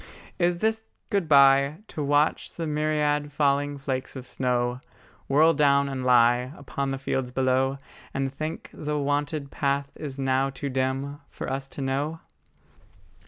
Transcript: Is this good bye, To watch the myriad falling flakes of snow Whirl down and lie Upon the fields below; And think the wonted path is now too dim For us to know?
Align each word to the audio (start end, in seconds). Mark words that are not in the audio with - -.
Is 0.39 0.57
this 0.57 0.85
good 1.11 1.29
bye, 1.29 1.77
To 1.89 2.01
watch 2.03 2.53
the 2.53 2.65
myriad 2.65 3.31
falling 3.31 3.77
flakes 3.77 4.15
of 4.15 4.25
snow 4.25 4.81
Whirl 5.27 5.53
down 5.53 5.87
and 5.87 6.03
lie 6.03 6.51
Upon 6.57 6.89
the 6.89 6.97
fields 6.97 7.29
below; 7.29 7.77
And 8.11 8.33
think 8.33 8.71
the 8.73 8.97
wonted 8.97 9.51
path 9.51 9.91
is 9.93 10.17
now 10.17 10.49
too 10.49 10.69
dim 10.69 11.19
For 11.29 11.47
us 11.53 11.67
to 11.67 11.81
know? 11.83 12.19